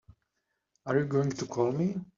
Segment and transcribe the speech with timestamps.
[0.87, 1.95] Are you going to call me?